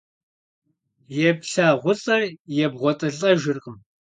[1.29, 2.23] ЕплъагъулӀэр
[2.63, 3.77] ебгъуэтылӀэжыркъым.